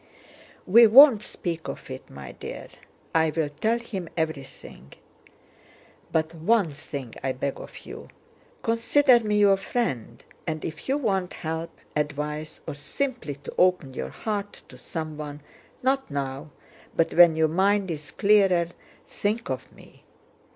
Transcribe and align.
"We 0.65 0.87
won't 0.87 1.21
speak 1.21 1.67
of 1.67 1.91
it, 1.91 2.09
my 2.09 2.31
dear—I'll 2.31 3.49
tell 3.49 3.77
him 3.77 4.09
everything; 4.17 4.93
but 6.11 6.33
one 6.33 6.71
thing 6.71 7.13
I 7.21 7.33
beg 7.33 7.59
of 7.59 7.85
you, 7.85 8.07
consider 8.63 9.19
me 9.19 9.37
your 9.37 9.57
friend 9.57 10.23
and 10.47 10.65
if 10.65 10.89
you 10.89 10.97
want 10.97 11.33
help, 11.33 11.77
advice, 11.95 12.61
or 12.65 12.73
simply 12.73 13.35
to 13.35 13.53
open 13.59 13.93
your 13.93 14.09
heart 14.09 14.63
to 14.69 14.75
someone—not 14.79 16.09
now, 16.09 16.49
but 16.95 17.13
when 17.13 17.35
your 17.35 17.47
mind 17.47 17.91
is 17.91 18.09
clearer 18.09 18.69
think 19.05 19.51
of 19.51 19.71
me!" 19.71 20.03